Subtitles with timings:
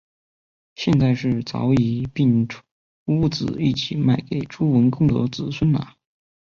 [0.75, 2.47] 现在是早已并
[3.05, 5.93] 屋子一起卖给朱文公的子孙了